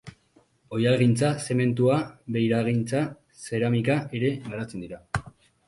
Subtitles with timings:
[0.77, 1.99] Oihalgintza, zementua,
[2.37, 3.03] beiragintza,
[3.45, 5.05] zeramika ere garatzen dira.